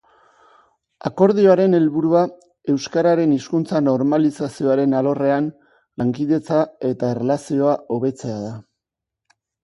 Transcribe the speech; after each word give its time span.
Akordioaren 1.07 1.73
helburua 1.79 2.21
euskararen 2.75 3.35
hizkuntza-normalizazioaren 3.35 4.95
alorrean 4.99 5.49
lankidetza 6.03 6.63
eta 6.89 7.11
erlazioa 7.17 7.75
hobetzea 7.97 8.39
da. 8.47 8.55